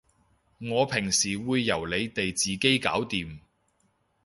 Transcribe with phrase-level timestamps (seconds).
[0.57, 3.37] 我平時會由你哋自己搞掂